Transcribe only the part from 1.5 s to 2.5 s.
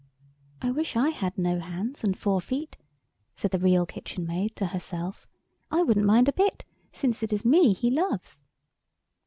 hands and four